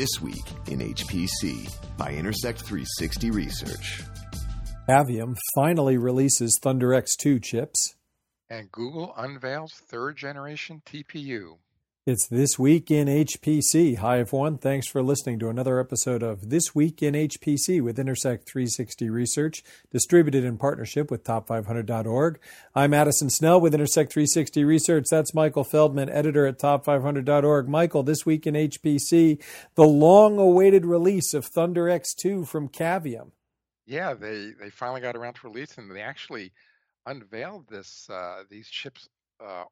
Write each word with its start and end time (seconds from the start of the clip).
This 0.00 0.22
Week 0.22 0.46
in 0.68 0.78
HPC 0.78 1.70
by 1.98 2.14
Intersect 2.14 2.62
360 2.62 3.32
Research. 3.32 4.02
Cavium 4.88 5.36
finally 5.54 5.98
releases 5.98 6.58
ThunderX 6.64 7.08
2 7.20 7.38
chips. 7.38 7.96
And 8.48 8.72
Google 8.72 9.12
unveils 9.18 9.74
third 9.90 10.16
generation 10.16 10.80
TPU. 10.86 11.58
It's 12.10 12.26
This 12.26 12.58
Week 12.58 12.90
in 12.90 13.06
HPC. 13.06 13.98
Hi, 13.98 14.18
everyone. 14.18 14.58
Thanks 14.58 14.88
for 14.88 15.00
listening 15.00 15.38
to 15.38 15.48
another 15.48 15.78
episode 15.78 16.24
of 16.24 16.50
This 16.50 16.74
Week 16.74 17.04
in 17.04 17.14
HPC 17.14 17.80
with 17.80 18.00
Intersect 18.00 18.48
360 18.48 19.08
Research, 19.08 19.62
distributed 19.92 20.42
in 20.42 20.58
partnership 20.58 21.08
with 21.08 21.22
Top500.org. 21.22 22.40
I'm 22.74 22.94
Addison 22.94 23.30
Snell 23.30 23.60
with 23.60 23.74
Intersect 23.74 24.12
360 24.12 24.64
Research. 24.64 25.04
That's 25.08 25.32
Michael 25.34 25.62
Feldman, 25.62 26.08
editor 26.08 26.46
at 26.46 26.58
Top500.org. 26.58 27.68
Michael, 27.68 28.02
This 28.02 28.26
Week 28.26 28.44
in 28.44 28.54
HPC, 28.54 29.40
the 29.76 29.86
long 29.86 30.36
awaited 30.36 30.84
release 30.84 31.32
of 31.32 31.44
Thunder 31.44 31.84
X2 31.84 32.44
from 32.48 32.68
Cavium. 32.68 33.30
Yeah, 33.86 34.14
they, 34.14 34.50
they 34.60 34.70
finally 34.70 35.00
got 35.00 35.14
around 35.14 35.34
to 35.34 35.46
releasing. 35.46 35.88
They 35.88 36.02
actually 36.02 36.50
unveiled 37.06 37.68
this 37.68 38.10
uh, 38.10 38.42
these 38.50 38.68
chips 38.68 39.08
uh, 39.40 39.66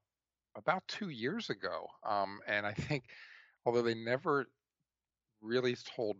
about 0.56 0.86
two 0.88 1.08
years 1.08 1.50
ago. 1.50 1.86
Um, 2.06 2.40
and 2.46 2.66
I 2.66 2.72
think, 2.72 3.04
although 3.64 3.82
they 3.82 3.94
never 3.94 4.46
really 5.40 5.76
told 5.96 6.16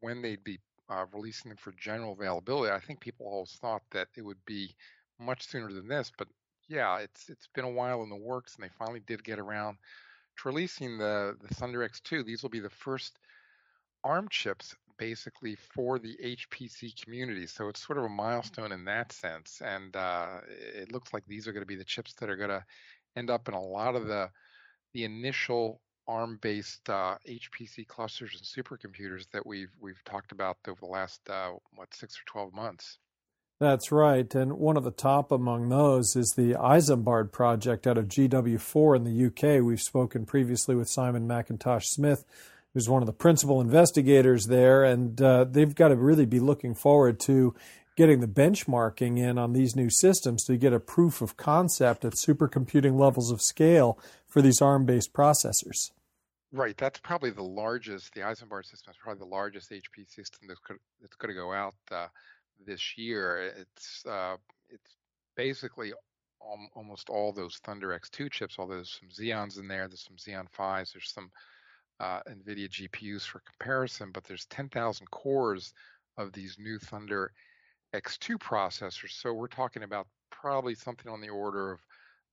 when 0.00 0.22
they'd 0.22 0.44
be 0.44 0.58
uh, 0.88 1.06
releasing 1.12 1.48
them 1.48 1.58
for 1.58 1.72
general 1.72 2.12
availability, 2.12 2.72
I 2.72 2.80
think 2.80 3.00
people 3.00 3.26
always 3.26 3.52
thought 3.52 3.82
that 3.92 4.08
it 4.16 4.22
would 4.22 4.44
be 4.46 4.74
much 5.18 5.46
sooner 5.46 5.72
than 5.72 5.88
this. 5.88 6.10
But 6.16 6.28
yeah, 6.68 6.98
it's 6.98 7.28
it's 7.28 7.48
been 7.54 7.64
a 7.64 7.70
while 7.70 8.02
in 8.02 8.10
the 8.10 8.16
works, 8.16 8.54
and 8.54 8.64
they 8.64 8.70
finally 8.78 9.00
did 9.06 9.24
get 9.24 9.38
around 9.38 9.78
to 10.38 10.48
releasing 10.48 10.98
the 10.98 11.36
the 11.40 11.54
Thunder 11.54 11.88
X2. 11.88 12.24
These 12.24 12.42
will 12.42 12.50
be 12.50 12.60
the 12.60 12.70
first 12.70 13.18
ARM 14.04 14.28
chips 14.28 14.74
basically 14.98 15.56
for 15.74 15.98
the 15.98 16.16
HPC 16.22 17.02
community. 17.02 17.46
So 17.46 17.68
it's 17.68 17.84
sort 17.84 17.98
of 17.98 18.04
a 18.04 18.08
milestone 18.08 18.72
in 18.72 18.84
that 18.84 19.12
sense. 19.12 19.60
And 19.64 19.94
uh, 19.96 20.38
it 20.48 20.92
looks 20.92 21.12
like 21.12 21.24
these 21.26 21.48
are 21.48 21.52
going 21.52 21.62
to 21.62 21.66
be 21.66 21.76
the 21.76 21.84
chips 21.84 22.14
that 22.14 22.30
are 22.30 22.36
going 22.36 22.50
to 22.50 22.64
end 23.16 23.30
up 23.30 23.48
in 23.48 23.54
a 23.54 23.62
lot 23.62 23.94
of 23.94 24.06
the 24.06 24.30
the 24.92 25.04
initial 25.04 25.80
ARM-based 26.06 26.90
uh, 26.90 27.16
HPC 27.26 27.86
clusters 27.86 28.34
and 28.34 28.66
supercomputers 28.66 29.26
that 29.32 29.46
we've 29.46 29.70
we've 29.80 30.02
talked 30.04 30.32
about 30.32 30.58
over 30.68 30.78
the 30.80 30.86
last 30.86 31.20
uh, 31.30 31.52
what 31.74 31.94
six 31.94 32.16
or 32.16 32.24
twelve 32.26 32.52
months. 32.52 32.98
That's 33.60 33.92
right, 33.92 34.34
and 34.34 34.54
one 34.54 34.76
of 34.76 34.82
the 34.82 34.90
top 34.90 35.30
among 35.30 35.68
those 35.68 36.16
is 36.16 36.34
the 36.36 36.54
Isambard 36.54 37.30
project 37.30 37.86
out 37.86 37.96
of 37.96 38.08
GW4 38.08 38.96
in 38.96 39.04
the 39.04 39.26
UK. 39.26 39.64
We've 39.64 39.80
spoken 39.80 40.26
previously 40.26 40.74
with 40.74 40.88
Simon 40.88 41.28
McIntosh 41.28 41.84
Smith, 41.84 42.24
who's 42.74 42.88
one 42.88 43.02
of 43.02 43.06
the 43.06 43.12
principal 43.12 43.60
investigators 43.60 44.46
there, 44.46 44.82
and 44.82 45.22
uh, 45.22 45.44
they've 45.44 45.76
got 45.76 45.88
to 45.88 45.96
really 45.96 46.26
be 46.26 46.40
looking 46.40 46.74
forward 46.74 47.20
to 47.20 47.54
getting 47.96 48.20
the 48.20 48.26
benchmarking 48.26 49.18
in 49.18 49.38
on 49.38 49.52
these 49.52 49.76
new 49.76 49.90
systems 49.90 50.44
to 50.44 50.56
get 50.56 50.72
a 50.72 50.80
proof 50.80 51.20
of 51.20 51.36
concept 51.36 52.04
at 52.04 52.14
supercomputing 52.14 52.98
levels 52.98 53.30
of 53.30 53.42
scale 53.42 53.98
for 54.26 54.40
these 54.40 54.60
ARM 54.62 54.86
based 54.86 55.12
processors. 55.12 55.90
Right, 56.52 56.76
that's 56.76 57.00
probably 57.00 57.30
the 57.30 57.42
largest. 57.42 58.14
The 58.14 58.20
Isambard 58.20 58.66
system 58.66 58.90
is 58.90 58.96
probably 59.02 59.20
the 59.20 59.34
largest 59.34 59.70
HP 59.70 60.08
system 60.08 60.48
that's, 60.48 60.60
that's 61.00 61.16
going 61.16 61.34
to 61.34 61.40
go 61.40 61.52
out 61.52 61.74
uh, 61.90 62.08
this 62.66 62.98
year. 62.98 63.52
It's 63.56 64.04
uh, 64.06 64.36
it's 64.68 64.96
basically 65.34 65.92
almost 66.74 67.08
all 67.08 67.32
those 67.32 67.56
Thunder 67.64 67.98
X2 67.98 68.30
chips. 68.30 68.56
Although 68.58 68.74
there's 68.74 68.98
some 69.00 69.08
Xeons 69.08 69.58
in 69.58 69.68
there, 69.68 69.88
there's 69.88 70.06
some 70.06 70.16
Xeon 70.16 70.46
Phis, 70.50 70.92
there's 70.92 71.12
some 71.12 71.30
uh, 72.00 72.20
NVIDIA 72.28 72.68
GPUs 72.68 73.22
for 73.22 73.40
comparison, 73.40 74.10
but 74.12 74.24
there's 74.24 74.46
10,000 74.46 75.10
cores 75.10 75.72
of 76.18 76.32
these 76.32 76.56
new 76.58 76.78
Thunder 76.78 77.32
X2 77.94 78.38
processors. 78.38 79.10
So 79.20 79.32
we're 79.32 79.46
talking 79.46 79.82
about 79.82 80.06
probably 80.30 80.74
something 80.74 81.10
on 81.10 81.20
the 81.20 81.28
order 81.28 81.72
of 81.72 81.80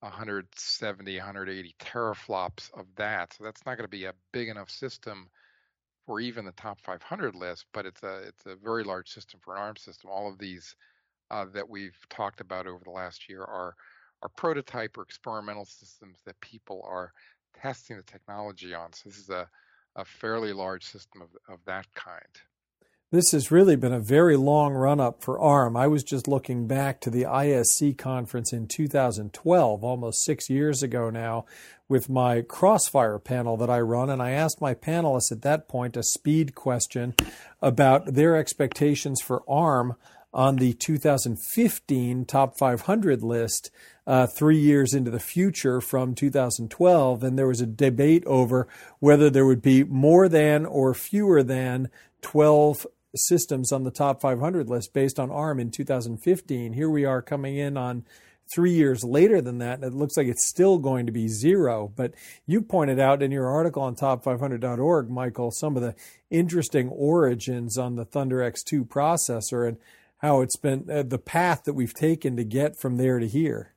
170, 0.01 1.17
180 1.17 1.75
teraflops 1.79 2.71
of 2.77 2.85
that. 2.95 3.33
So 3.33 3.43
that's 3.43 3.65
not 3.65 3.75
going 3.75 3.85
to 3.85 3.89
be 3.89 4.05
a 4.05 4.13
big 4.31 4.47
enough 4.47 4.69
system 4.69 5.29
for 6.05 6.19
even 6.19 6.45
the 6.45 6.51
top 6.53 6.79
500 6.81 7.35
list, 7.35 7.65
but 7.73 7.85
it's 7.85 8.01
a 8.03 8.23
it's 8.23 8.45
a 8.45 8.55
very 8.55 8.83
large 8.83 9.09
system 9.09 9.39
for 9.43 9.55
an 9.55 9.61
ARM 9.61 9.75
system. 9.75 10.09
All 10.09 10.27
of 10.27 10.39
these 10.39 10.75
uh, 11.29 11.45
that 11.53 11.69
we've 11.69 11.97
talked 12.09 12.41
about 12.41 12.65
over 12.65 12.83
the 12.83 12.91
last 12.91 13.29
year 13.29 13.43
are 13.43 13.75
are 14.23 14.29
prototype 14.29 14.97
or 14.97 15.03
experimental 15.03 15.65
systems 15.65 16.19
that 16.25 16.39
people 16.41 16.83
are 16.89 17.13
testing 17.61 17.97
the 17.97 18.03
technology 18.03 18.73
on. 18.73 18.91
So 18.93 19.09
this 19.09 19.19
is 19.19 19.29
a, 19.29 19.47
a 19.95 20.05
fairly 20.05 20.53
large 20.53 20.83
system 20.83 21.21
of, 21.21 21.29
of 21.47 21.59
that 21.65 21.85
kind. 21.93 22.23
This 23.11 23.31
has 23.31 23.49
really 23.49 23.75
been 23.75 23.91
a 23.91 23.99
very 23.99 24.37
long 24.37 24.75
run 24.75 24.99
up 24.99 25.23
for 25.23 25.39
ARM. 25.39 25.75
I 25.75 25.87
was 25.87 26.03
just 26.03 26.27
looking 26.27 26.67
back 26.67 27.01
to 27.01 27.09
the 27.09 27.23
ISC 27.23 27.97
conference 27.97 28.53
in 28.53 28.67
2012, 28.67 29.83
almost 29.83 30.23
six 30.23 30.47
years 30.47 30.83
ago 30.83 31.09
now, 31.09 31.45
with 31.87 32.07
my 32.07 32.43
Crossfire 32.43 33.17
panel 33.17 33.57
that 33.57 33.69
I 33.69 33.79
run. 33.79 34.11
And 34.11 34.21
I 34.21 34.29
asked 34.29 34.61
my 34.61 34.75
panelists 34.75 35.31
at 35.31 35.41
that 35.41 35.67
point 35.67 35.97
a 35.97 36.03
speed 36.03 36.53
question 36.53 37.15
about 37.63 38.13
their 38.13 38.35
expectations 38.35 39.23
for 39.23 39.41
ARM 39.49 39.95
on 40.31 40.57
the 40.57 40.73
2015 40.73 42.25
top 42.25 42.59
500 42.59 43.23
list 43.23 43.71
uh, 44.05 44.27
three 44.27 44.59
years 44.59 44.93
into 44.93 45.09
the 45.09 45.19
future 45.19 45.81
from 45.81 46.13
2012. 46.13 47.23
And 47.23 47.39
there 47.39 47.47
was 47.47 47.61
a 47.61 47.65
debate 47.65 48.23
over 48.27 48.67
whether 48.99 49.31
there 49.31 49.47
would 49.47 49.63
be 49.63 49.83
more 49.83 50.29
than 50.29 50.67
or 50.67 50.93
fewer 50.93 51.41
than 51.41 51.89
12 52.21 52.85
systems 53.15 53.71
on 53.71 53.83
the 53.83 53.91
top 53.91 54.21
500 54.21 54.69
list 54.69 54.93
based 54.93 55.19
on 55.19 55.31
ARM 55.31 55.59
in 55.59 55.71
2015. 55.71 56.73
Here 56.73 56.89
we 56.89 57.05
are 57.05 57.21
coming 57.21 57.57
in 57.57 57.77
on 57.77 58.05
three 58.53 58.71
years 58.71 59.03
later 59.03 59.41
than 59.41 59.59
that, 59.59 59.75
and 59.75 59.83
it 59.83 59.93
looks 59.93 60.17
like 60.17 60.27
it's 60.27 60.47
still 60.47 60.77
going 60.79 61.05
to 61.05 61.11
be 61.11 61.27
zero. 61.27 61.91
But 61.95 62.13
you 62.45 62.61
pointed 62.61 62.99
out 62.99 63.21
in 63.21 63.31
your 63.31 63.47
article 63.47 63.83
on 63.83 63.95
top500.org, 63.95 65.09
Michael, 65.09 65.51
some 65.51 65.75
of 65.75 65.83
the 65.83 65.95
interesting 66.29 66.89
origins 66.89 67.77
on 67.77 67.95
the 67.95 68.05
Thunder 68.05 68.37
X2 68.39 68.87
processor 68.87 69.67
and 69.67 69.77
how 70.17 70.41
it's 70.41 70.57
been 70.57 70.89
uh, 70.89 71.03
the 71.03 71.17
path 71.19 71.63
that 71.63 71.73
we've 71.73 71.93
taken 71.93 72.35
to 72.35 72.43
get 72.43 72.79
from 72.79 72.97
there 72.97 73.19
to 73.19 73.27
here. 73.27 73.73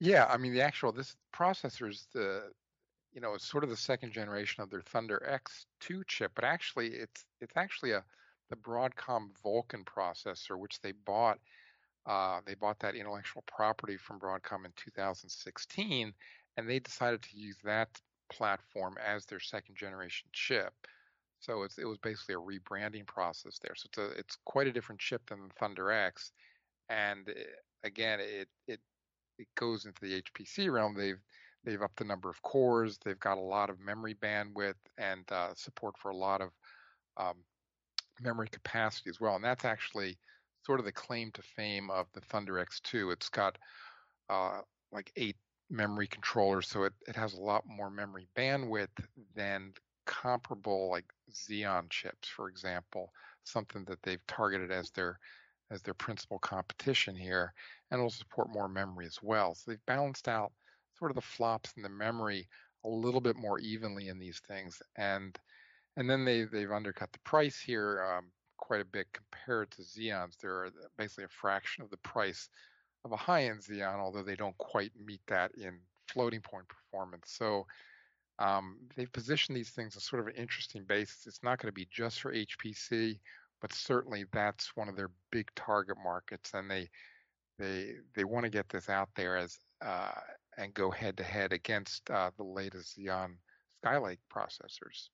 Yeah, 0.00 0.26
I 0.26 0.36
mean 0.36 0.52
the 0.52 0.62
actual 0.62 0.92
this 0.92 1.16
processor 1.34 1.88
is 1.88 2.06
the 2.12 2.42
you 3.14 3.20
know, 3.20 3.34
it's 3.34 3.48
sort 3.48 3.64
of 3.64 3.70
the 3.70 3.76
second 3.76 4.12
generation 4.12 4.62
of 4.62 4.70
their 4.70 4.82
Thunder 4.82 5.40
X2 5.80 6.02
chip, 6.06 6.32
but 6.34 6.44
actually 6.44 6.88
it's 6.88 7.24
it's 7.40 7.56
actually 7.56 7.92
a 7.92 8.04
the 8.50 8.56
Broadcom 8.56 9.28
Vulcan 9.42 9.84
processor, 9.84 10.58
which 10.58 10.80
they 10.80 10.92
bought. 10.92 11.38
Uh, 12.06 12.40
they 12.44 12.54
bought 12.54 12.78
that 12.80 12.94
intellectual 12.94 13.42
property 13.46 13.96
from 13.96 14.20
Broadcom 14.20 14.66
in 14.66 14.72
2016, 14.76 16.12
and 16.56 16.68
they 16.68 16.78
decided 16.78 17.22
to 17.22 17.38
use 17.38 17.56
that 17.64 17.88
platform 18.30 18.96
as 19.02 19.24
their 19.24 19.40
second 19.40 19.76
generation 19.76 20.28
chip. 20.32 20.74
So 21.40 21.62
it 21.62 21.84
was 21.84 21.98
basically 21.98 22.34
a 22.34 22.38
rebranding 22.38 23.06
process 23.06 23.58
there. 23.62 23.74
So 23.74 23.86
it's 23.88 23.98
a 23.98 24.18
it's 24.18 24.38
quite 24.44 24.66
a 24.66 24.72
different 24.72 25.00
chip 25.00 25.22
than 25.28 25.48
the 25.48 25.54
Thunder 25.54 25.90
X, 25.90 26.32
and 26.88 27.28
it, 27.28 27.36
eh, 27.38 27.86
again 27.86 28.18
it 28.20 28.48
it 28.66 28.80
it 29.38 29.48
goes 29.56 29.84
into 29.84 30.00
the 30.00 30.22
HPC 30.22 30.72
realm. 30.72 30.94
They've 30.94 31.20
They've 31.64 31.80
upped 31.80 31.98
the 31.98 32.04
number 32.04 32.28
of 32.28 32.42
cores. 32.42 32.98
They've 32.98 33.18
got 33.18 33.38
a 33.38 33.40
lot 33.40 33.70
of 33.70 33.80
memory 33.80 34.14
bandwidth 34.14 34.74
and 34.98 35.24
uh, 35.32 35.54
support 35.54 35.96
for 35.98 36.10
a 36.10 36.16
lot 36.16 36.40
of 36.40 36.50
um, 37.16 37.36
memory 38.20 38.48
capacity 38.48 39.10
as 39.10 39.20
well. 39.20 39.36
And 39.36 39.44
that's 39.44 39.64
actually 39.64 40.18
sort 40.64 40.80
of 40.80 40.86
the 40.86 40.92
claim 40.92 41.30
to 41.32 41.42
fame 41.42 41.90
of 41.90 42.06
the 42.14 42.20
Thunder 42.20 42.54
X2. 42.54 43.12
It's 43.12 43.28
got 43.28 43.58
uh, 44.28 44.60
like 44.92 45.10
eight 45.16 45.36
memory 45.70 46.06
controllers, 46.06 46.68
so 46.68 46.84
it, 46.84 46.92
it 47.08 47.16
has 47.16 47.34
a 47.34 47.40
lot 47.40 47.64
more 47.66 47.90
memory 47.90 48.28
bandwidth 48.36 48.88
than 49.34 49.72
comparable 50.06 50.90
like 50.90 51.06
Xeon 51.32 51.90
chips, 51.90 52.28
for 52.28 52.48
example, 52.48 53.10
something 53.44 53.84
that 53.86 54.02
they've 54.02 54.26
targeted 54.26 54.70
as 54.70 54.90
their 54.90 55.18
as 55.70 55.82
their 55.82 55.94
principal 55.94 56.38
competition 56.38 57.16
here, 57.16 57.52
and 57.90 57.98
it'll 57.98 58.10
support 58.10 58.52
more 58.52 58.68
memory 58.68 59.06
as 59.06 59.18
well. 59.22 59.54
So 59.54 59.70
they've 59.70 59.86
balanced 59.86 60.28
out 60.28 60.52
sort 60.98 61.10
of 61.10 61.14
the 61.14 61.20
flops 61.20 61.72
in 61.76 61.82
the 61.82 61.88
memory 61.88 62.48
a 62.84 62.88
little 62.88 63.20
bit 63.20 63.36
more 63.36 63.58
evenly 63.58 64.08
in 64.08 64.18
these 64.18 64.40
things, 64.46 64.82
and 64.96 65.38
and 65.96 66.08
then 66.08 66.24
they 66.24 66.44
they've 66.44 66.70
undercut 66.70 67.12
the 67.12 67.18
price 67.20 67.58
here 67.58 68.04
um, 68.16 68.26
quite 68.56 68.80
a 68.80 68.86
bit 68.86 69.06
compared 69.12 69.70
to 69.72 69.82
Xeons. 69.82 70.36
They're 70.38 70.70
basically 70.96 71.24
a 71.24 71.28
fraction 71.28 71.82
of 71.82 71.90
the 71.90 71.96
price 71.98 72.48
of 73.04 73.12
a 73.12 73.16
high-end 73.16 73.60
Xeon, 73.60 73.96
although 73.96 74.22
they 74.22 74.36
don't 74.36 74.56
quite 74.58 74.92
meet 75.04 75.20
that 75.28 75.52
in 75.56 75.78
floating 76.08 76.40
point 76.40 76.66
performance. 76.68 77.30
So 77.30 77.66
um, 78.38 78.78
they've 78.96 79.12
positioned 79.12 79.56
these 79.56 79.70
things 79.70 79.96
as 79.96 80.04
sort 80.04 80.20
of 80.20 80.28
an 80.28 80.34
interesting 80.36 80.84
basis. 80.84 81.26
It's 81.26 81.42
not 81.42 81.58
going 81.58 81.68
to 81.68 81.72
be 81.72 81.88
just 81.90 82.20
for 82.20 82.32
HPC, 82.32 83.18
but 83.60 83.72
certainly 83.72 84.24
that's 84.32 84.74
one 84.76 84.88
of 84.88 84.96
their 84.96 85.10
big 85.30 85.48
target 85.54 85.96
markets, 86.02 86.52
and 86.54 86.70
they 86.70 86.88
they 87.58 87.94
they 88.14 88.24
want 88.24 88.44
to 88.44 88.50
get 88.50 88.68
this 88.68 88.88
out 88.88 89.08
there 89.14 89.36
as 89.36 89.58
uh, 89.84 90.10
and 90.56 90.74
go 90.74 90.90
head 90.90 91.16
to 91.18 91.24
head 91.24 91.52
against 91.52 92.10
uh, 92.10 92.30
the 92.36 92.44
latest 92.44 92.98
Xeon 92.98 93.36
Skylake 93.84 94.18
processors. 94.32 95.08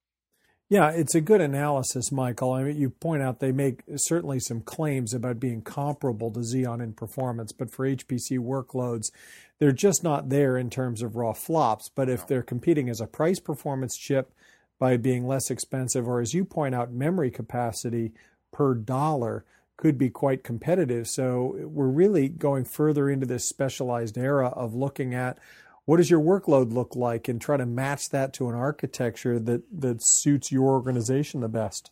Yeah, 0.71 0.91
it's 0.91 1.17
a 1.17 1.21
good 1.21 1.41
analysis, 1.41 2.13
Michael. 2.13 2.53
I 2.53 2.63
mean, 2.63 2.77
you 2.77 2.91
point 2.91 3.23
out 3.23 3.41
they 3.41 3.51
make 3.51 3.83
certainly 3.97 4.39
some 4.39 4.61
claims 4.61 5.13
about 5.13 5.41
being 5.41 5.63
comparable 5.63 6.31
to 6.31 6.41
Xeon 6.41 6.81
in 6.81 6.93
performance, 6.93 7.51
but 7.51 7.73
for 7.73 7.85
HPC 7.85 8.39
workloads, 8.39 9.11
they're 9.59 9.73
just 9.73 10.05
not 10.05 10.29
there 10.29 10.57
in 10.57 10.71
terms 10.71 11.03
of 11.03 11.17
raw 11.17 11.33
flops. 11.33 11.91
But 11.93 12.09
if 12.09 12.25
they're 12.25 12.45
competing 12.45 12.89
as 12.89 13.01
a 13.01 13.09
price 13.09 13.41
performance 13.41 13.97
chip 13.97 14.33
by 14.79 14.97
being 14.97 15.27
less 15.27 15.51
expensive, 15.51 16.07
or 16.07 16.21
as 16.21 16.35
you 16.35 16.45
point 16.45 16.77
out, 16.77 16.93
memory 16.93 17.33
capacity 17.33 18.13
per 18.53 18.75
dollar 18.75 19.45
could 19.81 19.97
be 19.97 20.11
quite 20.11 20.45
competitive. 20.45 21.09
So 21.09 21.57
we're 21.63 21.89
really 21.89 22.29
going 22.29 22.67
further 22.67 23.09
into 23.09 23.25
this 23.25 23.47
specialized 23.47 24.19
era 24.19 24.49
of 24.49 24.75
looking 24.75 25.15
at 25.15 25.39
what 25.87 25.97
does 25.97 26.11
your 26.11 26.21
workload 26.21 26.71
look 26.71 26.95
like 26.95 27.29
and 27.29 27.41
try 27.41 27.57
to 27.57 27.65
match 27.65 28.11
that 28.11 28.35
to 28.35 28.51
an 28.51 28.55
architecture 28.55 29.39
that 29.39 29.63
that 29.81 30.03
suits 30.03 30.53
your 30.53 30.69
organization 30.69 31.41
the 31.41 31.49
best. 31.49 31.91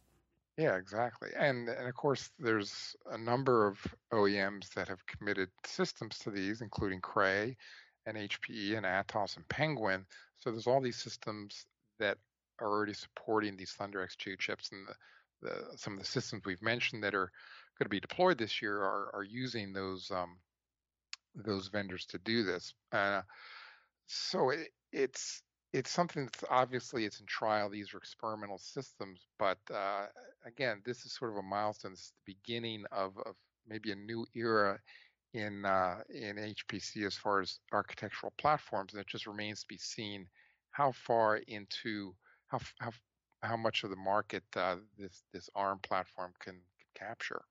Yeah 0.59 0.77
exactly. 0.77 1.31
And 1.35 1.71
and 1.71 1.89
of 1.89 1.95
course 1.95 2.31
there's 2.39 2.95
a 3.11 3.17
number 3.17 3.67
of 3.67 3.79
OEMs 4.13 4.75
that 4.75 4.89
have 4.89 5.07
committed 5.07 5.49
systems 5.65 6.19
to 6.19 6.31
these 6.31 6.61
including 6.61 7.01
Cray 7.01 7.57
and 8.05 8.19
HPE 8.19 8.77
and 8.77 8.85
Atos 8.85 9.37
and 9.37 9.49
Penguin. 9.49 10.05
So 10.37 10.51
there's 10.51 10.67
all 10.67 10.83
these 10.83 10.99
systems 11.03 11.65
that 11.99 12.19
are 12.61 12.69
already 12.69 12.93
supporting 12.93 13.57
these 13.57 13.73
Thunder 13.73 14.07
X2 14.07 14.39
chips 14.39 14.71
and 14.73 14.87
the, 14.87 15.49
the 15.49 15.79
some 15.79 15.95
of 15.95 16.01
the 16.01 16.05
systems 16.05 16.45
we've 16.45 16.61
mentioned 16.61 17.03
that 17.03 17.15
are 17.15 17.33
going 17.79 17.87
to 17.87 17.89
be 17.89 18.01
deployed 18.01 18.39
this 18.39 18.61
year 18.61 18.79
are, 18.79 19.11
are 19.15 19.25
using 19.25 19.73
those 19.73 20.11
um, 20.11 20.37
those 21.35 21.69
vendors 21.69 22.05
to 22.07 22.19
do 22.19 22.43
this. 22.43 22.75
Uh, 22.93 23.23
so 24.07 24.51
it, 24.51 24.69
it's 24.93 25.43
it's 25.73 25.91
something 25.91 26.25
that's 26.25 26.45
obviously 26.51 27.05
it's 27.05 27.21
in 27.21 27.27
trial. 27.27 27.69
These 27.69 27.93
are 27.95 27.99
experimental 27.99 28.59
systems, 28.59 29.27
but 29.39 29.59
uh, 29.73 30.07
again, 30.47 30.81
this 30.85 31.05
is 31.05 31.13
sort 31.13 31.33
of 31.33 31.37
a 31.37 31.43
milestone. 31.43 31.93
It's 31.93 32.13
the 32.27 32.35
beginning 32.35 32.85
of, 32.91 33.13
of 33.27 33.35
maybe 33.69 33.93
a 33.93 33.97
new 33.97 34.27
era 34.35 34.79
in 35.35 35.65
uh, 35.65 35.99
in 36.09 36.37
HPC 36.37 37.07
as 37.07 37.15
far 37.15 37.41
as 37.41 37.61
architectural 37.73 38.33
platforms, 38.39 38.93
and 38.93 39.01
it 39.01 39.07
just 39.07 39.27
remains 39.27 39.61
to 39.61 39.67
be 39.69 39.79
seen 39.79 40.27
how 40.71 40.93
far 40.93 41.37
into 41.49 42.15
how 42.47 42.61
how 42.81 42.91
how 43.43 43.57
much 43.57 43.85
of 43.85 43.91
the 43.91 43.97
market 43.97 44.45
uh, 44.57 44.77
this 44.99 45.23
this 45.33 45.51
ARM 45.55 45.79
platform 45.81 46.33
can, 46.41 46.55
can 46.55 47.07
capture. 47.07 47.43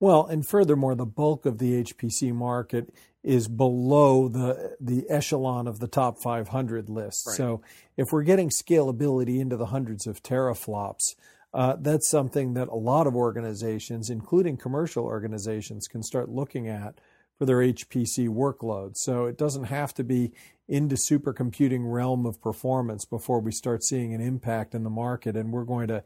Well, 0.00 0.26
and 0.26 0.46
furthermore, 0.46 0.94
the 0.94 1.06
bulk 1.06 1.46
of 1.46 1.58
the 1.58 1.82
HPC 1.82 2.32
market 2.32 2.92
is 3.22 3.48
below 3.48 4.28
the 4.28 4.76
the 4.80 5.08
echelon 5.08 5.66
of 5.66 5.78
the 5.78 5.88
top 5.88 6.20
500 6.22 6.90
list. 6.90 7.26
Right. 7.26 7.36
So, 7.36 7.62
if 7.96 8.12
we're 8.12 8.22
getting 8.22 8.50
scalability 8.50 9.40
into 9.40 9.56
the 9.56 9.66
hundreds 9.66 10.06
of 10.06 10.22
teraflops, 10.22 11.14
uh, 11.54 11.76
that's 11.80 12.10
something 12.10 12.54
that 12.54 12.68
a 12.68 12.74
lot 12.74 13.06
of 13.06 13.14
organizations, 13.14 14.10
including 14.10 14.56
commercial 14.56 15.04
organizations, 15.04 15.86
can 15.86 16.02
start 16.02 16.28
looking 16.28 16.68
at 16.68 17.00
for 17.38 17.46
their 17.46 17.58
HPC 17.58 18.28
workloads. 18.28 18.96
So 18.96 19.26
it 19.26 19.38
doesn't 19.38 19.64
have 19.64 19.94
to 19.94 20.04
be 20.04 20.32
into 20.68 20.96
supercomputing 20.96 21.92
realm 21.92 22.26
of 22.26 22.40
performance 22.40 23.04
before 23.04 23.40
we 23.40 23.52
start 23.52 23.84
seeing 23.84 24.14
an 24.14 24.20
impact 24.20 24.74
in 24.74 24.82
the 24.82 24.90
market. 24.90 25.36
And 25.36 25.52
we're 25.52 25.64
going 25.64 25.88
to 25.88 26.02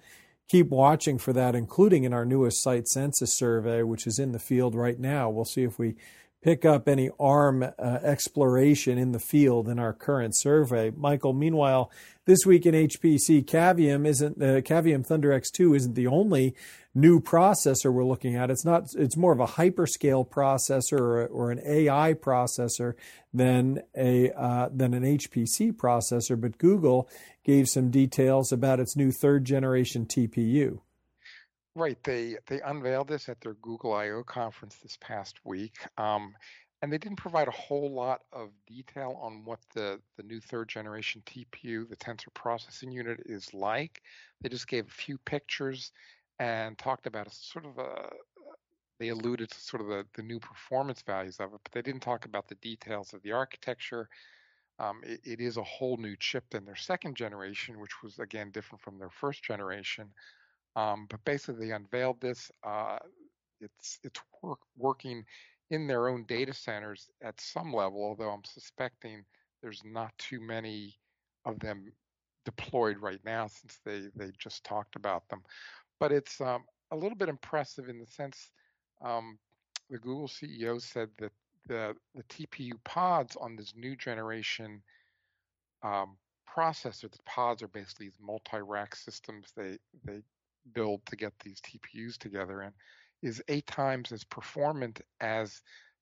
keep 0.49 0.69
watching 0.71 1.19
for 1.19 1.33
that, 1.33 1.55
including 1.55 2.05
in 2.05 2.13
our 2.13 2.25
newest 2.25 2.63
site 2.63 2.89
census 2.89 3.33
survey, 3.33 3.83
which 3.83 4.07
is 4.07 4.19
in 4.19 4.33
the 4.33 4.39
field 4.39 4.75
right 4.75 4.99
now. 4.99 5.29
We'll 5.29 5.45
see 5.45 5.63
if 5.63 5.79
we 5.79 5.97
pick 6.43 6.65
up 6.65 6.89
any 6.89 7.11
ARM 7.19 7.63
uh, 7.63 7.99
exploration 8.03 8.99
in 8.99 9.13
the 9.13 9.19
field 9.19 9.69
in 9.69 9.79
our 9.79 9.93
current 9.93 10.37
survey. 10.37 10.91
Michael, 10.97 11.33
meanwhile, 11.33 11.91
this 12.27 12.39
week 12.47 12.67
in 12.67 12.75
HPC, 12.75 13.45
Cavium 13.45 14.07
isn't 14.07 14.39
the 14.39 14.59
uh, 14.59 14.61
Cavium 14.61 15.05
Thunder 15.05 15.31
X2 15.31 15.77
isn't 15.77 15.95
the 15.95 16.07
only 16.07 16.55
new 16.95 17.21
processor 17.21 17.93
we're 17.93 18.05
looking 18.05 18.37
at. 18.37 18.51
It's 18.51 18.65
not. 18.65 18.85
It's 18.97 19.17
more 19.17 19.33
of 19.33 19.41
a 19.41 19.47
hyperscale 19.47 20.29
processor 20.29 20.99
or, 21.01 21.27
or 21.27 21.51
an 21.51 21.61
AI 21.65 22.15
processor 22.15 22.95
than 23.33 23.83
a 23.97 24.31
uh, 24.33 24.69
than 24.73 24.95
an 24.95 25.05
HPC 25.05 25.73
processor. 25.73 26.39
But 26.41 26.59
Google 26.59 27.09
gave 27.45 27.69
some 27.69 27.91
details 27.91 28.53
about 28.53 28.81
its 28.81 28.97
new 28.97 29.11
third 29.11 29.45
generation 29.45 30.05
TPU. 30.07 30.81
Right. 31.79 32.03
They 32.03 32.39
they 32.47 32.61
unveiled 32.61 33.09
this 33.09 33.29
at 33.29 33.41
their 33.41 33.55
Google 33.55 33.93
I/O 33.93 34.25
conference 34.25 34.79
this 34.81 34.97
past 34.97 35.45
week, 35.45 35.77
um, 35.97 36.37
and 36.83 36.93
they 36.93 36.99
didn't 36.99 37.19
provide 37.19 37.47
a 37.49 37.53
whole 37.53 37.95
lot 37.95 38.23
of 38.33 38.53
detail 38.67 39.13
on 39.23 39.45
what 39.45 39.61
the 39.75 40.03
the 40.17 40.25
new 40.25 40.41
third 40.41 40.69
generation 40.69 41.23
TPU, 41.25 41.87
the 41.89 41.97
tensor 41.97 42.35
processing 42.35 42.91
unit, 42.91 43.21
is 43.27 43.55
like. 43.55 44.03
They 44.41 44.49
just 44.49 44.67
gave 44.67 44.89
a 44.89 44.91
few 44.91 45.19
pictures 45.19 45.93
and 46.41 46.79
talked 46.79 47.07
about 47.07 47.29
a 47.29 47.31
sort 47.31 47.67
of 47.67 47.79
a. 47.79 48.11
They 48.99 49.11
alluded 49.11 49.51
to 49.51 49.61
sort 49.61 49.83
of 49.83 49.89
the, 49.89 50.09
the 50.15 50.23
new 50.25 50.41
performance 50.41 51.03
values 51.03 51.41
of 51.41 51.55
it, 51.55 51.61
but 51.63 51.73
they 51.73 51.83
didn't 51.83 52.03
talk 52.03 52.27
about 52.27 52.49
the 52.49 52.57
details 52.57 53.15
of 53.15 53.23
the 53.23 53.33
architecture 53.33 54.09
um, 54.81 55.03
it, 55.05 55.21
it 55.25 55.41
is 55.41 55.57
a 55.59 55.65
whole 55.65 55.99
new 55.99 56.17
chip 56.17 56.51
than 56.51 56.67
their 56.67 56.77
second 56.77 57.17
generation, 57.17 57.81
which 57.81 58.03
was 58.03 58.19
again 58.21 58.53
different 58.53 58.83
from 58.83 58.99
their 58.99 59.11
first 59.11 59.45
generation. 59.45 60.15
Um, 60.79 61.07
but 61.11 61.25
basically, 61.25 61.67
they 61.67 61.73
unveiled 61.73 62.21
this. 62.21 62.53
Uh, 62.63 62.99
it's 63.61 63.99
it's 64.05 64.21
work, 64.43 64.61
working 64.77 65.25
in 65.71 65.89
their 65.89 66.09
own 66.09 66.25
data 66.29 66.55
centers 66.55 67.11
at 67.21 67.41
some 67.41 67.73
level, 67.73 68.05
although 68.05 68.31
I'm 68.31 68.45
suspecting 68.45 69.25
there's 69.61 69.83
not 69.85 70.17
too 70.19 70.41
many 70.41 70.95
of 71.45 71.59
them 71.59 71.93
deployed 72.45 72.99
right 72.99 73.19
now 73.25 73.49
since 73.49 73.81
they 73.85 74.03
they 74.15 74.31
just 74.39 74.63
talked 74.63 74.95
about 74.95 75.29
them. 75.29 75.43
But 75.99 76.13
it's 76.13 76.41
um, 76.41 76.63
a 76.93 76.97
little 76.97 77.19
bit 77.19 77.29
impressive 77.29 77.89
in 77.89 77.99
the 77.99 78.07
sense 78.07 78.53
um, 79.03 79.37
the 79.91 79.99
Google 79.99 80.29
CEO 80.29 80.81
said 80.81 81.09
that 81.19 81.33
the 81.67 81.97
the 82.15 82.23
TPU 82.25 82.73
pods 82.85 83.35
on 83.35 83.57
this 83.57 83.75
new 83.77 83.97
generation 83.97 84.81
um, 85.83 86.17
processor. 86.49 87.11
The 87.11 87.19
pods 87.27 87.65
are 87.65 87.69
basically 87.69 88.07
these 88.07 88.21
multi-rack 88.21 88.95
systems 88.95 89.53
they 89.57 89.79
they 90.05 90.23
build 90.73 91.05
to 91.07 91.17
get 91.17 91.33
these 91.41 91.61
TPUs 91.61 92.19
together 92.19 92.61
and 92.61 92.75
is 93.23 93.43
eight 93.49 93.67
times 93.67 94.13
as 94.13 94.25
performant 94.25 95.01
as 95.21 95.61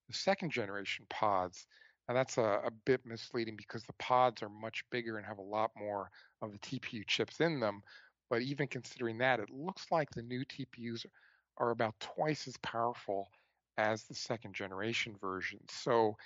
the 0.08 0.14
second 0.14 0.50
generation 0.50 1.06
pods. 1.08 1.66
Now 2.08 2.14
that's 2.14 2.38
a, 2.38 2.60
a 2.64 2.70
bit 2.84 3.04
misleading 3.04 3.56
because 3.56 3.84
the 3.84 3.94
pods 3.94 4.42
are 4.42 4.48
much 4.48 4.84
bigger 4.90 5.16
and 5.16 5.26
have 5.26 5.38
a 5.38 5.42
lot 5.42 5.70
more 5.76 6.10
of 6.42 6.52
the 6.52 6.58
TPU 6.58 7.06
chips 7.06 7.40
in 7.40 7.60
them. 7.60 7.82
But 8.28 8.42
even 8.42 8.66
considering 8.68 9.18
that, 9.18 9.40
it 9.40 9.50
looks 9.50 9.86
like 9.90 10.10
the 10.10 10.22
new 10.22 10.44
TPUs 10.44 11.06
are 11.58 11.70
about 11.70 11.98
twice 12.00 12.46
as 12.46 12.56
powerful 12.58 13.28
as 13.78 14.04
the 14.04 14.14
second 14.14 14.54
generation 14.54 15.16
version. 15.20 15.60
So 15.68 16.16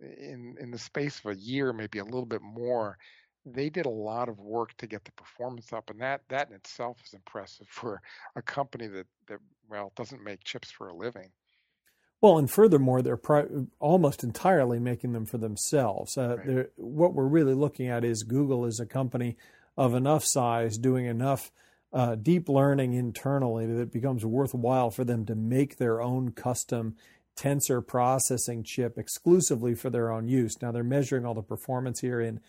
in 0.00 0.56
in 0.58 0.70
the 0.70 0.78
space 0.78 1.20
of 1.20 1.32
a 1.32 1.36
year, 1.36 1.72
maybe 1.72 1.98
a 1.98 2.04
little 2.04 2.26
bit 2.26 2.42
more, 2.42 2.96
they 3.46 3.70
did 3.70 3.86
a 3.86 3.90
lot 3.90 4.28
of 4.28 4.38
work 4.38 4.76
to 4.78 4.86
get 4.86 5.04
the 5.04 5.12
performance 5.12 5.72
up, 5.72 5.90
and 5.90 6.00
that 6.00 6.22
that 6.28 6.48
in 6.48 6.54
itself 6.54 6.98
is 7.04 7.14
impressive 7.14 7.66
for 7.70 8.00
a 8.36 8.42
company 8.42 8.86
that 8.86 9.06
that 9.28 9.38
well 9.68 9.92
doesn't 9.96 10.22
make 10.22 10.44
chips 10.44 10.70
for 10.70 10.88
a 10.88 10.94
living. 10.94 11.30
Well, 12.20 12.36
and 12.36 12.50
furthermore, 12.50 13.00
they're 13.00 13.16
pri- 13.16 13.48
almost 13.78 14.22
entirely 14.22 14.78
making 14.78 15.12
them 15.12 15.24
for 15.24 15.38
themselves. 15.38 16.18
Uh, 16.18 16.36
right. 16.36 16.66
What 16.76 17.14
we're 17.14 17.24
really 17.24 17.54
looking 17.54 17.88
at 17.88 18.04
is 18.04 18.24
Google 18.24 18.66
is 18.66 18.78
a 18.78 18.84
company 18.84 19.38
of 19.74 19.94
enough 19.94 20.24
size, 20.24 20.76
doing 20.76 21.06
enough 21.06 21.50
uh, 21.94 22.16
deep 22.16 22.48
learning 22.48 22.92
internally 22.92 23.66
that 23.66 23.80
it 23.80 23.92
becomes 23.92 24.24
worthwhile 24.24 24.90
for 24.90 25.02
them 25.02 25.24
to 25.26 25.34
make 25.34 25.78
their 25.78 26.02
own 26.02 26.32
custom 26.32 26.94
tensor 27.36 27.84
processing 27.84 28.62
chip 28.62 28.98
exclusively 28.98 29.74
for 29.74 29.88
their 29.88 30.12
own 30.12 30.28
use. 30.28 30.60
Now 30.60 30.72
they're 30.72 30.84
measuring 30.84 31.24
all 31.24 31.34
the 31.34 31.42
performance 31.42 32.00
here 32.00 32.20
in 32.20 32.40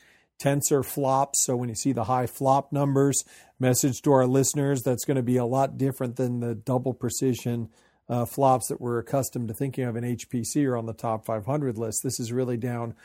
tensor 0.41 0.83
flops. 0.83 1.43
So 1.45 1.55
when 1.55 1.69
you 1.69 1.75
see 1.75 1.91
the 1.91 2.05
high 2.05 2.27
flop 2.27 2.71
numbers, 2.71 3.23
message 3.59 4.01
to 4.01 4.11
our 4.11 4.25
listeners, 4.25 4.81
that's 4.81 5.05
going 5.05 5.17
to 5.17 5.23
be 5.23 5.37
a 5.37 5.45
lot 5.45 5.77
different 5.77 6.15
than 6.15 6.39
the 6.39 6.55
double 6.55 6.93
precision 6.93 7.69
uh, 8.09 8.25
flops 8.25 8.67
that 8.67 8.81
we're 8.81 8.99
accustomed 8.99 9.47
to 9.47 9.53
thinking 9.53 9.85
of 9.85 9.95
in 9.95 10.03
HPC 10.03 10.65
or 10.65 10.75
on 10.75 10.85
the 10.85 10.93
top 10.93 11.25
500 11.25 11.77
list. 11.77 12.01
This 12.03 12.19
is 12.19 12.33
really 12.33 12.57
down 12.57 12.95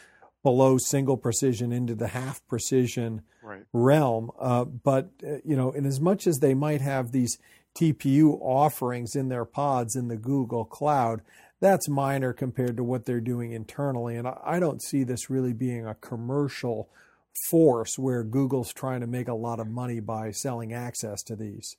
below 0.43 0.79
single 0.79 1.17
precision 1.17 1.73
into 1.73 1.95
the 1.95 2.09
half 2.09 2.41
precision 2.49 3.23
right. 3.43 3.65
realm. 3.73 4.31
Uh, 4.39 4.65
but 4.65 5.11
uh, 5.25 5.37
you 5.45 5.57
know, 5.57 5.73
in 5.73 5.85
as 5.87 6.01
much 6.01 6.27
as 6.27 6.39
they 6.39 6.55
might 6.55 6.81
have 6.81 7.13
these 7.13 7.39
TPU 7.77 8.39
offerings 8.41 9.15
in 9.15 9.29
their 9.29 9.45
pods 9.45 9.95
in 9.95 10.09
the 10.09 10.17
Google 10.17 10.65
Cloud, 10.65 11.21
that's 11.61 11.89
minor 11.89 12.33
compared 12.33 12.77
to 12.77 12.85
what 12.85 13.05
they're 13.05 13.21
doing 13.21 13.53
internally. 13.53 14.17
And 14.17 14.27
I, 14.27 14.39
I 14.45 14.61
don't 14.61 14.83
see 14.83 15.05
this 15.05 15.31
really 15.31 15.53
being 15.53 15.87
a 15.87 15.95
commercial 15.95 16.89
force 17.37 17.99
where 17.99 18.25
Google's 18.25 18.73
trying 18.73 19.01
to 19.01 19.07
make 19.07 19.29
a 19.29 19.35
lot 19.35 19.61
of 19.61 19.69
money 19.69 20.01
by 20.01 20.31
selling 20.31 20.73
access 20.73 21.23
to 21.25 21.37
these. 21.37 21.77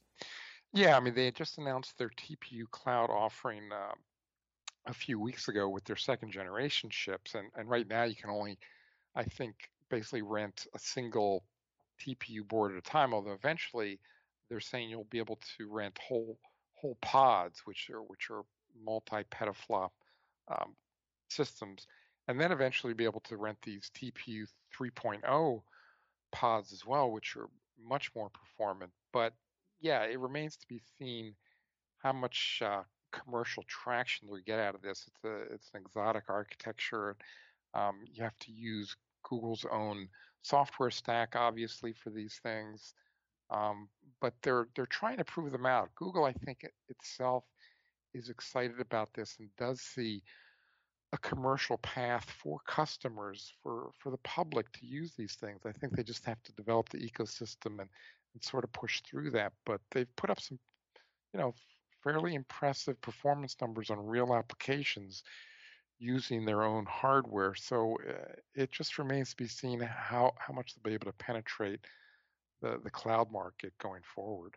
Yeah, 0.74 0.98
I 0.98 1.00
mean, 1.00 1.14
they 1.14 1.32
just 1.32 1.58
announced 1.58 1.98
their 1.98 2.10
TPU 2.10 2.70
cloud 2.70 3.10
offering 3.10 3.72
uh, 3.72 3.94
a 4.86 4.94
few 4.94 5.20
weeks 5.20 5.48
ago 5.48 5.70
with 5.70 5.86
their 5.86 5.96
second 5.96 6.32
generation 6.32 6.90
ships, 6.90 7.36
and 7.36 7.50
and 7.56 7.70
right 7.70 7.88
now 7.88 8.04
you 8.04 8.16
can 8.16 8.30
only, 8.30 8.58
I 9.16 9.24
think, 9.24 9.56
basically 9.90 10.22
rent 10.22 10.68
a 10.76 10.80
single 10.80 11.44
TPU 12.00 12.48
board 12.48 12.74
at 12.74 12.78
a 12.78 12.82
time. 12.82 13.14
Although 13.14 13.34
eventually, 13.34 14.00
they're 14.50 14.60
saying 14.60 14.90
you'll 14.90 15.06
be 15.06 15.20
able 15.20 15.40
to 15.58 15.72
rent 15.72 15.98
whole 15.98 16.38
whole 16.74 16.98
pods, 17.02 17.62
which 17.66 17.90
are 17.90 18.04
which 18.04 18.30
are 18.30 18.44
multi 18.84 19.24
petaflop 19.32 19.90
um, 20.50 20.76
systems, 21.30 21.88
and 22.28 22.40
then 22.40 22.52
eventually 22.52 22.94
be 22.94 23.06
able 23.06 23.22
to 23.22 23.38
rent 23.38 23.58
these 23.64 23.92
TPU 23.96 24.46
3.0 24.78 25.62
pods 26.32 26.74
as 26.74 26.86
well, 26.86 27.12
which 27.12 27.36
are 27.38 27.50
much 27.82 28.12
more 28.16 28.30
performant. 28.30 28.92
But 29.14 29.34
yeah, 29.80 30.04
it 30.04 30.20
remains 30.20 30.58
to 30.58 30.68
be 30.68 30.82
seen 31.00 31.36
how 32.00 32.14
much 32.14 32.62
uh, 32.64 32.84
commercial 33.12 33.64
traction 33.68 34.28
we 34.30 34.44
get 34.44 34.60
out 34.60 34.76
of 34.76 34.82
this. 34.82 35.08
It's 35.08 35.24
a 35.24 35.54
it's 35.54 35.72
an 35.74 35.82
exotic 35.82 36.24
architecture. 36.30 37.16
Um, 37.74 38.02
you 38.12 38.24
have 38.24 38.38
to 38.40 38.52
use 38.52 38.96
Google's 39.24 39.66
own 39.72 40.10
software 40.42 40.92
stack, 40.92 41.36
obviously, 41.36 41.94
for 41.94 42.10
these 42.10 42.40
things. 42.44 42.94
Um, 43.50 43.88
but 44.20 44.34
they're 44.42 44.68
they're 44.76 44.86
trying 44.86 45.18
to 45.18 45.24
prove 45.24 45.52
them 45.52 45.66
out. 45.66 45.90
Google, 45.96 46.26
I 46.26 46.34
think 46.34 46.60
it, 46.64 46.74
itself 46.90 47.46
is 48.14 48.30
excited 48.30 48.80
about 48.80 49.14
this 49.14 49.36
and 49.40 49.50
does 49.58 49.82
see 49.82 50.24
a 51.14 51.18
commercial 51.20 51.78
path 51.78 52.30
for 52.30 52.60
customers, 52.68 53.54
for 53.64 53.92
for 53.98 54.12
the 54.12 54.18
public 54.20 54.72
to 54.74 54.86
use 54.86 55.14
these 55.16 55.36
things. 55.36 55.62
I 55.66 55.72
think 55.72 55.96
they 55.96 56.04
just 56.04 56.26
have 56.26 56.42
to 56.44 56.54
develop 56.54 56.90
the 56.90 56.98
ecosystem 57.00 57.80
and, 57.80 57.90
and 58.34 58.44
sort 58.44 58.64
of 58.64 58.72
push 58.74 59.02
through 59.02 59.32
that. 59.32 59.54
But 59.66 59.82
they've 59.92 60.16
put 60.18 60.30
up 60.30 60.42
some, 60.42 60.60
you 61.34 61.40
know, 61.40 61.54
fairly 62.04 62.36
impressive 62.36 63.00
performance 63.02 63.56
numbers 63.62 63.90
on 63.90 64.06
real 64.06 64.34
applications 64.34 65.24
using 66.00 66.46
their 66.46 66.64
own 66.64 66.86
hardware. 66.86 67.56
So 67.56 67.98
uh, 68.08 68.34
it 68.54 68.72
just 68.72 68.98
remains 68.98 69.32
to 69.32 69.38
be 69.38 69.48
seen 69.48 69.80
how 69.80 70.34
how 70.38 70.54
much 70.54 70.76
they'll 70.76 70.90
be 70.90 70.94
able 70.94 71.12
to 71.12 71.18
penetrate 71.18 71.80
the 72.62 72.80
the 72.84 72.92
cloud 72.92 73.32
market 73.32 73.74
going 73.80 74.04
forward. 74.04 74.56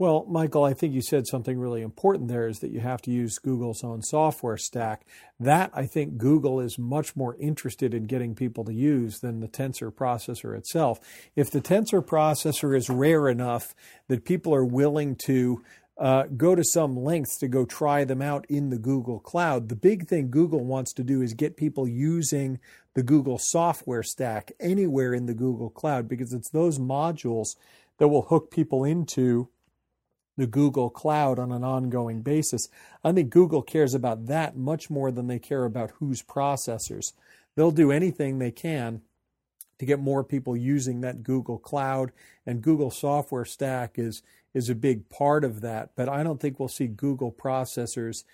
Well, 0.00 0.26
Michael, 0.28 0.62
I 0.62 0.74
think 0.74 0.94
you 0.94 1.02
said 1.02 1.26
something 1.26 1.58
really 1.58 1.82
important 1.82 2.28
there 2.28 2.46
is 2.46 2.60
that 2.60 2.70
you 2.70 2.78
have 2.78 3.02
to 3.02 3.10
use 3.10 3.40
Google's 3.40 3.82
own 3.82 4.00
software 4.02 4.56
stack. 4.56 5.04
That 5.40 5.72
I 5.74 5.86
think 5.86 6.18
Google 6.18 6.60
is 6.60 6.78
much 6.78 7.16
more 7.16 7.34
interested 7.40 7.92
in 7.92 8.04
getting 8.04 8.36
people 8.36 8.64
to 8.66 8.72
use 8.72 9.18
than 9.18 9.40
the 9.40 9.48
tensor 9.48 9.92
processor 9.92 10.56
itself. 10.56 11.00
If 11.34 11.50
the 11.50 11.60
tensor 11.60 12.00
processor 12.00 12.76
is 12.76 12.88
rare 12.88 13.28
enough 13.28 13.74
that 14.06 14.24
people 14.24 14.54
are 14.54 14.64
willing 14.64 15.16
to 15.26 15.64
uh, 15.98 16.26
go 16.36 16.54
to 16.54 16.62
some 16.62 16.96
lengths 16.96 17.36
to 17.38 17.48
go 17.48 17.64
try 17.64 18.04
them 18.04 18.22
out 18.22 18.46
in 18.48 18.70
the 18.70 18.78
Google 18.78 19.18
Cloud. 19.18 19.68
The 19.68 19.74
big 19.74 20.06
thing 20.06 20.30
Google 20.30 20.64
wants 20.64 20.92
to 20.92 21.02
do 21.02 21.22
is 21.22 21.34
get 21.34 21.56
people 21.56 21.88
using 21.88 22.60
the 22.94 23.02
Google 23.02 23.36
software 23.36 24.04
stack 24.04 24.52
anywhere 24.60 25.12
in 25.12 25.26
the 25.26 25.34
Google 25.34 25.70
Cloud 25.70 26.06
because 26.06 26.32
it's 26.32 26.50
those 26.50 26.78
modules 26.78 27.56
that 27.98 28.06
will 28.06 28.22
hook 28.22 28.52
people 28.52 28.84
into 28.84 29.48
the 30.38 30.46
Google 30.46 30.88
Cloud 30.88 31.38
on 31.38 31.52
an 31.52 31.64
ongoing 31.64 32.22
basis. 32.22 32.68
I 33.04 33.12
think 33.12 33.28
Google 33.28 33.60
cares 33.60 33.92
about 33.92 34.26
that 34.26 34.56
much 34.56 34.88
more 34.88 35.10
than 35.10 35.26
they 35.26 35.40
care 35.40 35.64
about 35.64 35.90
whose 35.98 36.22
processors. 36.22 37.12
They'll 37.56 37.72
do 37.72 37.90
anything 37.90 38.38
they 38.38 38.52
can 38.52 39.02
to 39.80 39.84
get 39.84 39.98
more 39.98 40.22
people 40.22 40.56
using 40.56 41.00
that 41.00 41.24
Google 41.24 41.58
Cloud 41.58 42.12
and 42.46 42.62
Google 42.62 42.90
software 42.90 43.44
stack 43.44 43.98
is 43.98 44.22
is 44.54 44.70
a 44.70 44.74
big 44.74 45.08
part 45.10 45.44
of 45.44 45.60
that, 45.60 45.90
but 45.94 46.08
I 46.08 46.22
don't 46.22 46.40
think 46.40 46.58
we'll 46.58 46.68
see 46.68 46.86
Google 46.86 47.30
processors 47.30 48.24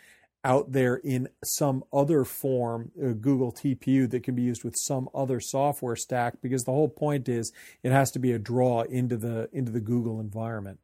out 0.44 0.72
there 0.72 0.96
in 0.96 1.28
some 1.42 1.82
other 1.92 2.24
form, 2.24 2.92
uh, 3.02 3.12
Google 3.12 3.50
TPU 3.50 4.08
that 4.10 4.22
can 4.22 4.34
be 4.34 4.42
used 4.42 4.62
with 4.62 4.76
some 4.76 5.08
other 5.12 5.40
software 5.40 5.96
stack 5.96 6.34
because 6.40 6.64
the 6.64 6.72
whole 6.72 6.88
point 6.88 7.28
is 7.28 7.52
it 7.82 7.90
has 7.90 8.10
to 8.12 8.18
be 8.18 8.30
a 8.30 8.38
draw 8.38 8.82
into 8.82 9.16
the 9.16 9.48
into 9.52 9.72
the 9.72 9.80
Google 9.80 10.20
environment. 10.20 10.78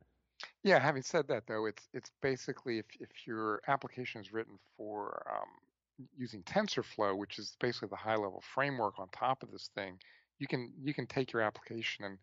Yeah, 0.63 0.79
having 0.79 1.03
said 1.03 1.29
that, 1.29 1.47
though, 1.47 1.67
it's 1.67 1.89
it's 1.95 2.11
basically 2.21 2.79
if 2.79 2.87
if 3.01 3.09
your 3.27 3.63
application 3.67 4.21
is 4.21 4.33
written 4.33 4.59
for 4.77 5.23
um, 5.31 5.49
using 6.17 6.43
TensorFlow, 6.43 7.17
which 7.17 7.39
is 7.39 7.57
basically 7.61 7.89
the 7.89 7.97
high 7.97 8.17
level 8.17 8.43
framework 8.55 8.99
on 8.99 9.09
top 9.09 9.43
of 9.43 9.51
this 9.51 9.71
thing, 9.75 9.99
you 10.39 10.47
can 10.47 10.73
you 10.83 10.93
can 10.93 11.07
take 11.07 11.33
your 11.33 11.43
application 11.43 12.05
and 12.05 12.19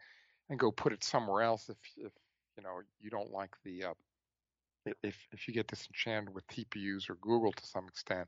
and 0.50 0.60
go 0.60 0.72
put 0.72 0.94
it 0.94 1.03
somewhere 1.03 1.41
else 1.41 1.70
if 1.70 1.77
if 1.98 2.12
you 2.58 2.63
know 2.63 2.82
you 3.00 3.10
don't 3.10 3.32
like 3.32 3.56
the 3.63 3.86
uh, 3.86 3.94
if 5.03 5.17
if 5.32 5.48
you 5.48 5.53
get 5.53 5.67
disenchanted 5.67 6.34
with 6.34 6.48
TPUs 6.48 7.10
or 7.10 7.15
Google 7.15 7.51
to 7.53 7.65
some 7.65 7.88
extent. 7.88 8.27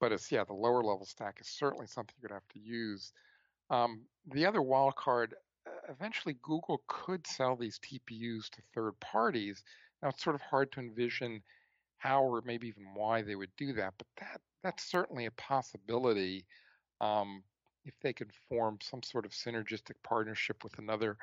But 0.00 0.12
it's 0.12 0.30
yeah, 0.32 0.44
the 0.44 0.54
lower 0.54 0.82
level 0.82 1.06
stack 1.06 1.38
is 1.40 1.48
certainly 1.48 1.86
something 1.86 2.14
you're 2.20 2.28
gonna 2.28 2.40
have 2.40 2.62
to 2.62 2.68
use. 2.68 3.12
Um, 3.70 4.02
the 4.26 4.46
other 4.46 4.60
wildcard 4.60 5.32
eventually 5.88 6.36
Google 6.42 6.82
could 6.86 7.26
sell 7.26 7.56
these 7.56 7.78
TPUs 7.78 8.50
to 8.50 8.62
third 8.74 8.98
parties. 9.00 9.62
Now 10.02 10.08
it's 10.10 10.22
sort 10.22 10.36
of 10.36 10.42
hard 10.42 10.72
to 10.72 10.80
envision 10.80 11.42
how 11.98 12.22
or 12.22 12.42
maybe 12.44 12.68
even 12.68 12.94
why 12.94 13.22
they 13.22 13.36
would 13.36 13.54
do 13.56 13.72
that, 13.74 13.94
but 13.98 14.06
that 14.20 14.40
that's 14.62 14.84
certainly 14.84 15.26
a 15.26 15.30
possibility 15.32 16.44
um, 17.00 17.42
if 17.84 17.94
they 18.00 18.12
could 18.12 18.32
form 18.48 18.78
some 18.82 19.02
sort 19.02 19.24
of 19.24 19.30
synergistic 19.30 19.94
partnership 20.02 20.64
with 20.64 20.76
another 20.78 21.16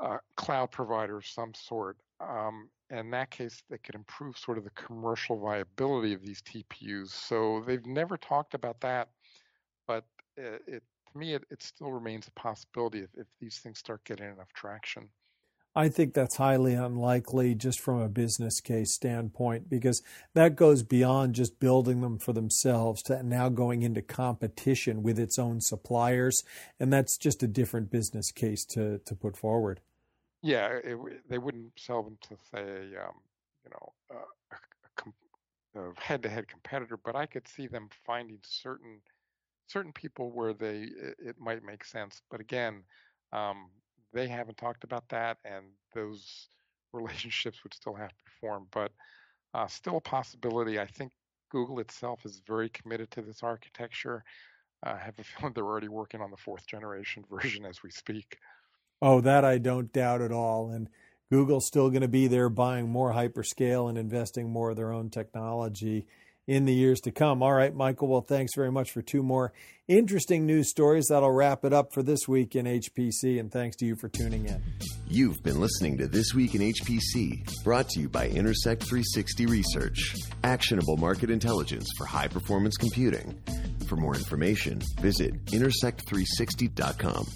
uh, 0.00 0.18
cloud 0.36 0.70
provider 0.70 1.18
of 1.18 1.26
some 1.26 1.54
sort. 1.54 1.96
Um, 2.20 2.68
in 2.90 3.10
that 3.10 3.30
case, 3.30 3.62
they 3.70 3.78
could 3.78 3.94
improve 3.94 4.36
sort 4.36 4.58
of 4.58 4.64
the 4.64 4.70
commercial 4.70 5.38
viability 5.38 6.14
of 6.14 6.22
these 6.22 6.42
TPUs. 6.42 7.10
So 7.10 7.62
they've 7.66 7.86
never 7.86 8.16
talked 8.16 8.54
about 8.54 8.80
that, 8.80 9.08
but 9.86 10.04
it, 10.36 10.62
it 10.66 10.82
to 11.12 11.18
me, 11.18 11.34
it, 11.34 11.44
it 11.50 11.62
still 11.62 11.92
remains 11.92 12.26
a 12.28 12.30
possibility 12.32 13.00
if, 13.00 13.10
if 13.16 13.26
these 13.40 13.58
things 13.58 13.78
start 13.78 14.04
getting 14.04 14.26
enough 14.26 14.52
traction. 14.52 15.08
I 15.74 15.88
think 15.88 16.14
that's 16.14 16.36
highly 16.36 16.74
unlikely 16.74 17.54
just 17.54 17.78
from 17.78 18.00
a 18.00 18.08
business 18.08 18.60
case 18.60 18.90
standpoint 18.90 19.70
because 19.70 20.02
that 20.34 20.56
goes 20.56 20.82
beyond 20.82 21.34
just 21.34 21.60
building 21.60 22.00
them 22.00 22.18
for 22.18 22.32
themselves 22.32 23.02
to 23.04 23.22
now 23.22 23.48
going 23.48 23.82
into 23.82 24.02
competition 24.02 25.02
with 25.02 25.18
its 25.18 25.38
own 25.38 25.60
suppliers. 25.60 26.42
And 26.80 26.92
that's 26.92 27.16
just 27.16 27.42
a 27.42 27.46
different 27.46 27.90
business 27.90 28.32
case 28.32 28.64
to, 28.66 28.98
to 28.98 29.14
put 29.14 29.36
forward. 29.36 29.80
Yeah, 30.42 30.68
it, 30.82 30.98
they 31.28 31.38
wouldn't 31.38 31.78
sell 31.78 32.02
them 32.02 32.18
to, 32.22 32.36
say, 32.50 32.96
um, 32.96 33.14
you 33.64 33.70
know, 33.70 33.92
a, 34.10 35.80
a 35.80 35.92
head-to-head 36.00 36.48
competitor, 36.48 36.96
but 36.96 37.14
I 37.14 37.26
could 37.26 37.46
see 37.46 37.66
them 37.66 37.88
finding 38.04 38.38
certain– 38.42 39.00
certain 39.68 39.92
people 39.92 40.30
where 40.32 40.52
they 40.52 40.88
it, 41.00 41.16
it 41.18 41.36
might 41.38 41.62
make 41.62 41.84
sense. 41.84 42.20
But 42.30 42.40
again, 42.40 42.82
um, 43.32 43.70
they 44.12 44.26
haven't 44.26 44.58
talked 44.58 44.84
about 44.84 45.08
that, 45.10 45.38
and 45.44 45.66
those 45.94 46.48
relationships 46.92 47.62
would 47.62 47.74
still 47.74 47.94
have 47.94 48.10
to 48.10 48.24
be 48.24 48.30
formed. 48.40 48.66
But 48.72 48.90
uh, 49.54 49.66
still 49.66 49.98
a 49.98 50.00
possibility. 50.00 50.78
I 50.78 50.86
think 50.86 51.12
Google 51.50 51.80
itself 51.80 52.20
is 52.24 52.42
very 52.46 52.68
committed 52.68 53.10
to 53.12 53.22
this 53.22 53.42
architecture. 53.42 54.24
I 54.82 54.96
have 54.96 55.18
a 55.18 55.24
feeling 55.24 55.52
they're 55.54 55.64
already 55.64 55.88
working 55.88 56.20
on 56.20 56.30
the 56.30 56.36
fourth 56.36 56.66
generation 56.66 57.24
version 57.30 57.64
as 57.64 57.82
we 57.82 57.90
speak. 57.90 58.38
Oh, 59.00 59.20
that 59.20 59.44
I 59.44 59.58
don't 59.58 59.92
doubt 59.92 60.22
at 60.22 60.32
all. 60.32 60.70
And 60.70 60.88
Google's 61.30 61.66
still 61.66 61.90
going 61.90 62.02
to 62.02 62.08
be 62.08 62.26
there 62.26 62.48
buying 62.48 62.88
more 62.88 63.12
hyperscale 63.12 63.88
and 63.88 63.96
investing 63.96 64.50
more 64.50 64.70
of 64.70 64.76
their 64.76 64.92
own 64.92 65.10
technology 65.10 66.06
in 66.48 66.64
the 66.64 66.72
years 66.72 66.98
to 67.00 67.12
come. 67.12 67.42
All 67.42 67.52
right, 67.52 67.72
Michael. 67.72 68.08
Well, 68.08 68.22
thanks 68.22 68.54
very 68.56 68.72
much 68.72 68.90
for 68.90 69.02
two 69.02 69.22
more 69.22 69.52
interesting 69.86 70.46
news 70.46 70.70
stories. 70.70 71.08
That'll 71.10 71.30
wrap 71.30 71.64
it 71.64 71.74
up 71.74 71.92
for 71.92 72.02
this 72.02 72.26
week 72.26 72.56
in 72.56 72.64
HPC, 72.64 73.38
and 73.38 73.52
thanks 73.52 73.76
to 73.76 73.84
you 73.84 73.94
for 73.94 74.08
tuning 74.08 74.46
in. 74.46 74.60
You've 75.06 75.42
been 75.42 75.60
listening 75.60 75.98
to 75.98 76.08
This 76.08 76.34
Week 76.34 76.54
in 76.54 76.62
HPC, 76.62 77.62
brought 77.62 77.90
to 77.90 78.00
you 78.00 78.08
by 78.08 78.28
Intersect 78.28 78.82
360 78.82 79.46
Research, 79.46 80.14
actionable 80.42 80.96
market 80.96 81.30
intelligence 81.30 81.86
for 81.98 82.06
high 82.06 82.28
performance 82.28 82.76
computing. 82.76 83.38
For 83.86 83.96
more 83.96 84.14
information, 84.14 84.80
visit 85.00 85.44
intersect360.com. 85.46 87.26